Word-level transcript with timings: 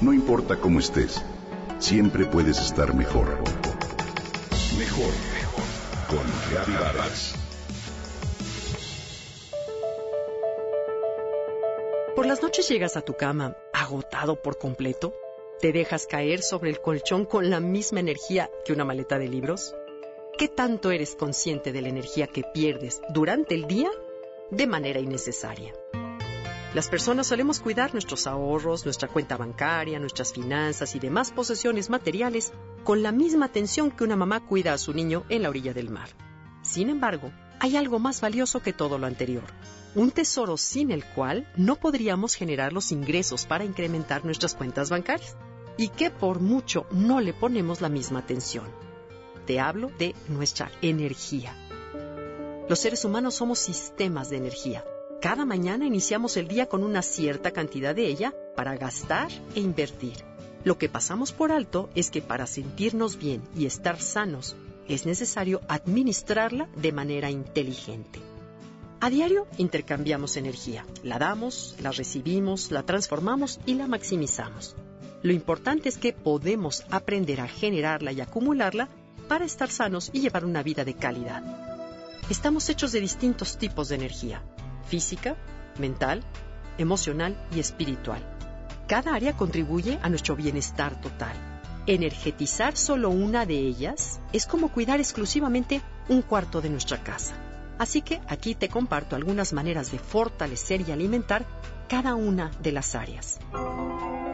No 0.00 0.14
importa 0.14 0.56
cómo 0.56 0.78
estés, 0.78 1.22
siempre 1.78 2.24
puedes 2.24 2.58
estar 2.58 2.94
mejor. 2.94 3.36
Mejor, 4.78 5.12
mejor. 5.34 5.64
Con 6.08 6.74
Vargas. 6.74 7.34
Por 12.16 12.24
las 12.24 12.42
noches 12.42 12.66
llegas 12.66 12.96
a 12.96 13.02
tu 13.02 13.14
cama 13.14 13.58
agotado 13.74 14.40
por 14.40 14.56
completo. 14.56 15.12
¿Te 15.60 15.70
dejas 15.70 16.06
caer 16.06 16.40
sobre 16.40 16.70
el 16.70 16.80
colchón 16.80 17.26
con 17.26 17.50
la 17.50 17.60
misma 17.60 18.00
energía 18.00 18.50
que 18.64 18.72
una 18.72 18.86
maleta 18.86 19.18
de 19.18 19.28
libros? 19.28 19.74
¿Qué 20.38 20.48
tanto 20.48 20.92
eres 20.92 21.14
consciente 21.14 21.72
de 21.72 21.82
la 21.82 21.90
energía 21.90 22.26
que 22.26 22.42
pierdes 22.54 23.02
durante 23.10 23.54
el 23.54 23.66
día 23.66 23.90
de 24.50 24.66
manera 24.66 24.98
innecesaria? 24.98 25.74
Las 26.72 26.88
personas 26.88 27.26
solemos 27.26 27.58
cuidar 27.58 27.92
nuestros 27.94 28.28
ahorros, 28.28 28.84
nuestra 28.84 29.08
cuenta 29.08 29.36
bancaria, 29.36 29.98
nuestras 29.98 30.32
finanzas 30.32 30.94
y 30.94 31.00
demás 31.00 31.32
posesiones 31.32 31.90
materiales 31.90 32.52
con 32.84 33.02
la 33.02 33.10
misma 33.10 33.46
atención 33.46 33.90
que 33.90 34.04
una 34.04 34.14
mamá 34.14 34.46
cuida 34.46 34.72
a 34.72 34.78
su 34.78 34.94
niño 34.94 35.24
en 35.28 35.42
la 35.42 35.48
orilla 35.48 35.74
del 35.74 35.90
mar. 35.90 36.10
Sin 36.62 36.88
embargo, 36.88 37.32
hay 37.58 37.76
algo 37.76 37.98
más 37.98 38.20
valioso 38.20 38.62
que 38.62 38.72
todo 38.72 38.98
lo 38.98 39.08
anterior, 39.08 39.42
un 39.96 40.12
tesoro 40.12 40.56
sin 40.56 40.92
el 40.92 41.04
cual 41.04 41.52
no 41.56 41.74
podríamos 41.74 42.36
generar 42.36 42.72
los 42.72 42.92
ingresos 42.92 43.46
para 43.46 43.64
incrementar 43.64 44.24
nuestras 44.24 44.54
cuentas 44.54 44.90
bancarias 44.90 45.36
y 45.76 45.88
que 45.88 46.10
por 46.12 46.38
mucho 46.38 46.86
no 46.92 47.20
le 47.20 47.32
ponemos 47.32 47.80
la 47.80 47.88
misma 47.88 48.20
atención. 48.20 48.66
Te 49.44 49.58
hablo 49.58 49.90
de 49.98 50.14
nuestra 50.28 50.70
energía. 50.82 51.52
Los 52.68 52.78
seres 52.78 53.04
humanos 53.04 53.34
somos 53.34 53.58
sistemas 53.58 54.30
de 54.30 54.36
energía 54.36 54.84
cada 55.20 55.44
mañana 55.44 55.84
iniciamos 55.84 56.38
el 56.38 56.48
día 56.48 56.66
con 56.66 56.82
una 56.82 57.02
cierta 57.02 57.50
cantidad 57.50 57.94
de 57.94 58.06
ella 58.06 58.34
para 58.56 58.76
gastar 58.76 59.30
e 59.54 59.60
invertir. 59.60 60.24
Lo 60.64 60.78
que 60.78 60.88
pasamos 60.88 61.32
por 61.32 61.52
alto 61.52 61.90
es 61.94 62.10
que 62.10 62.22
para 62.22 62.46
sentirnos 62.46 63.18
bien 63.18 63.42
y 63.54 63.66
estar 63.66 64.00
sanos 64.00 64.56
es 64.88 65.04
necesario 65.04 65.60
administrarla 65.68 66.68
de 66.74 66.92
manera 66.92 67.30
inteligente. 67.30 68.18
A 69.00 69.10
diario 69.10 69.46
intercambiamos 69.58 70.36
energía, 70.36 70.86
la 71.02 71.18
damos, 71.18 71.76
la 71.80 71.92
recibimos, 71.92 72.70
la 72.70 72.82
transformamos 72.84 73.60
y 73.66 73.74
la 73.74 73.86
maximizamos. 73.86 74.74
Lo 75.22 75.32
importante 75.32 75.90
es 75.90 75.98
que 75.98 76.14
podemos 76.14 76.84
aprender 76.90 77.42
a 77.42 77.48
generarla 77.48 78.12
y 78.12 78.22
acumularla 78.22 78.88
para 79.28 79.44
estar 79.44 79.70
sanos 79.70 80.10
y 80.14 80.20
llevar 80.20 80.46
una 80.46 80.62
vida 80.62 80.84
de 80.84 80.94
calidad. 80.94 81.42
Estamos 82.30 82.68
hechos 82.70 82.92
de 82.92 83.00
distintos 83.00 83.58
tipos 83.58 83.90
de 83.90 83.96
energía 83.96 84.42
física, 84.90 85.36
mental, 85.78 86.22
emocional 86.76 87.36
y 87.54 87.60
espiritual. 87.60 88.20
Cada 88.88 89.14
área 89.14 89.36
contribuye 89.36 90.00
a 90.02 90.08
nuestro 90.08 90.34
bienestar 90.34 91.00
total. 91.00 91.34
Energetizar 91.86 92.76
solo 92.76 93.08
una 93.10 93.46
de 93.46 93.56
ellas 93.56 94.20
es 94.32 94.46
como 94.46 94.72
cuidar 94.72 94.98
exclusivamente 94.98 95.80
un 96.08 96.22
cuarto 96.22 96.60
de 96.60 96.70
nuestra 96.70 96.98
casa. 97.02 97.34
Así 97.78 98.02
que 98.02 98.20
aquí 98.26 98.54
te 98.54 98.68
comparto 98.68 99.16
algunas 99.16 99.52
maneras 99.52 99.92
de 99.92 99.98
fortalecer 99.98 100.82
y 100.82 100.90
alimentar 100.90 101.46
cada 101.88 102.14
una 102.16 102.50
de 102.60 102.72
las 102.72 102.94
áreas. 102.94 103.38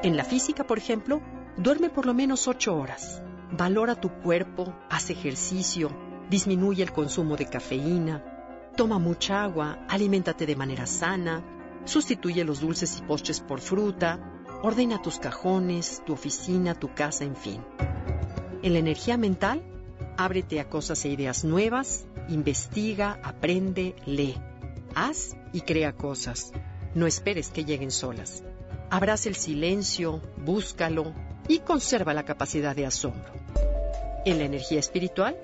En 0.03 0.17
la 0.17 0.25
física, 0.25 0.65
por 0.65 0.79
ejemplo, 0.79 1.21
duerme 1.57 1.91
por 1.91 2.07
lo 2.07 2.15
menos 2.15 2.49
8 2.49 2.75
horas. 2.75 3.23
Valora 3.53 3.95
tu 3.95 4.09
cuerpo, 4.09 4.75
haz 4.91 5.11
ejercicio, 5.11 5.91
disminuye 6.31 6.83
el 6.83 6.93
consumo 6.93 7.37
de 7.37 7.47
cafeína, 7.47 8.36
Toma 8.77 8.99
mucha 8.99 9.43
agua, 9.43 9.79
aliméntate 9.89 10.45
de 10.45 10.55
manera 10.55 10.87
sana, 10.87 11.43
sustituye 11.87 12.45
los 12.45 12.61
dulces 12.61 12.99
y 12.99 13.03
postres 13.03 13.41
por 13.41 13.61
fruta, 13.61 14.21
ordena 14.63 15.01
tus 15.01 15.19
cajones, 15.19 16.03
tu 16.05 16.13
oficina, 16.13 16.75
tu 16.75 16.93
casa, 16.95 17.25
en 17.25 17.37
fin. 17.37 17.65
En 18.63 18.75
la 18.75 18.79
energía 18.79 19.17
mental, 19.17 19.63
ábrete 20.19 20.61
a 20.61 20.69
cosas 20.69 21.03
e 21.07 21.09
ideas 21.09 21.43
nuevas, 21.43 22.07
investiga, 22.29 23.19
aprende, 23.23 23.97
lee. 24.05 24.37
Haz 24.95 25.37
y 25.55 25.63
crea 25.63 25.95
cosas. 25.95 26.53
No 26.95 27.07
esperes 27.07 27.51
que 27.51 27.65
lleguen 27.65 27.91
solas. 27.91 28.43
Abraza 28.91 29.31
el 29.31 29.37
silencio, 29.37 30.21
búscalo 30.37 31.15
y 31.49 31.61
conserva 31.61 32.13
la 32.13 32.25
capacidad 32.25 32.77
de 32.77 32.85
asombro. 32.85 33.33
En 34.27 34.39
la 34.39 34.45
energía 34.45 34.81
espiritual, 34.81 35.39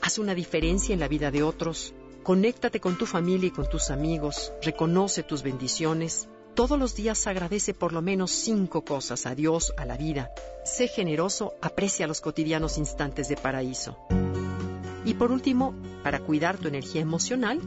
haz 0.00 0.18
una 0.18 0.34
diferencia 0.34 0.92
en 0.92 1.00
la 1.00 1.08
vida 1.08 1.30
de 1.30 1.42
otros, 1.42 1.94
Conéctate 2.22 2.78
con 2.78 2.96
tu 2.96 3.04
familia 3.04 3.48
y 3.48 3.50
con 3.50 3.68
tus 3.68 3.90
amigos, 3.90 4.52
reconoce 4.62 5.24
tus 5.24 5.42
bendiciones. 5.42 6.28
Todos 6.54 6.78
los 6.78 6.94
días 6.94 7.26
agradece 7.26 7.74
por 7.74 7.92
lo 7.92 8.00
menos 8.00 8.30
cinco 8.30 8.84
cosas 8.84 9.26
a 9.26 9.34
Dios, 9.34 9.74
a 9.76 9.84
la 9.86 9.96
vida. 9.96 10.30
Sé 10.64 10.86
generoso, 10.86 11.54
aprecia 11.60 12.06
los 12.06 12.20
cotidianos 12.20 12.78
instantes 12.78 13.28
de 13.28 13.36
paraíso. 13.36 13.98
Y 15.04 15.14
por 15.14 15.32
último, 15.32 15.74
para 16.04 16.20
cuidar 16.20 16.58
tu 16.58 16.68
energía 16.68 17.00
emocional, 17.00 17.60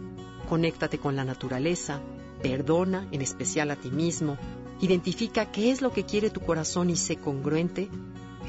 conéctate 0.48 1.00
con 1.00 1.18
la 1.18 1.26
naturaleza, 1.26 2.00
perdona, 2.42 3.10
en 3.12 3.22
especial 3.22 3.72
a 3.72 3.76
ti 3.76 3.92
mismo, 3.92 4.38
identifica 4.80 5.52
qué 5.52 5.70
es 5.70 5.82
lo 5.82 5.92
que 5.92 6.06
quiere 6.06 6.30
tu 6.30 6.40
corazón 6.40 6.90
y 6.90 6.96
sé 6.96 7.18
congruente, 7.18 7.90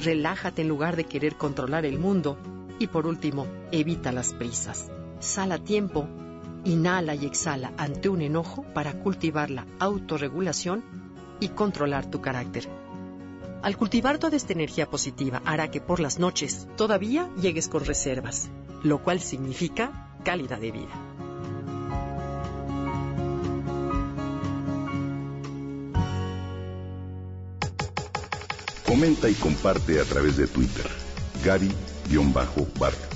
relájate 0.05 0.63
en 0.63 0.69
lugar 0.69 0.95
de 0.95 1.03
querer 1.03 1.37
controlar 1.37 1.85
el 1.85 1.99
mundo 1.99 2.39
y 2.79 2.87
por 2.87 3.09
último, 3.09 3.49
evita 3.73 4.13
las 4.13 4.35
prisas. 4.35 4.89
Sal 5.21 5.53
a 5.53 5.59
tiempo, 5.59 6.07
inhala 6.65 7.15
y 7.15 7.27
exhala 7.27 7.73
ante 7.77 8.09
un 8.09 8.23
enojo 8.23 8.65
para 8.75 8.93
cultivar 9.01 9.51
la 9.51 9.67
autorregulación 9.79 10.85
y 11.41 11.49
controlar 11.49 12.11
tu 12.11 12.21
carácter. 12.21 12.69
Al 13.63 13.77
cultivar 13.77 14.19
toda 14.19 14.37
esta 14.37 14.53
energía 14.53 14.89
positiva 14.89 15.43
hará 15.45 15.71
que 15.71 15.81
por 15.81 16.01
las 16.01 16.19
noches 16.19 16.69
todavía 16.77 17.29
llegues 17.41 17.69
con 17.69 17.85
reservas, 17.85 18.49
lo 18.83 19.03
cual 19.03 19.21
significa 19.21 20.11
calidad 20.23 20.61
de 20.61 20.71
vida. 20.71 21.07
Comenta 28.87 29.29
y 29.29 29.35
comparte 29.35 30.01
a 30.01 30.05
través 30.05 30.37
de 30.37 30.47
Twitter. 30.47 30.87
Gaby-Vargas. 31.45 33.16